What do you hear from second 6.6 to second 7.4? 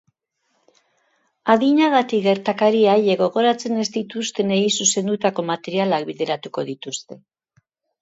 dituzte.